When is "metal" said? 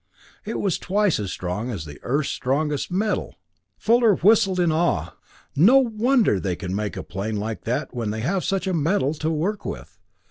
2.89-3.35, 8.73-9.13